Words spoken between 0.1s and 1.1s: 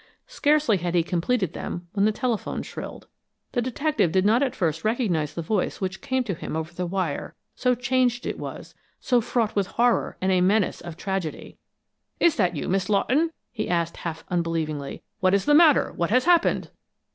Scarcely had he